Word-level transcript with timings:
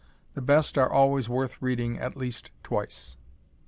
The 0.33 0.41
best 0.41 0.79
are 0.79 0.91
always 0.91 1.29
worth 1.29 1.61
reading 1.61 1.99
at 1.99 2.17
least 2.17 2.49
twice. 2.63 3.17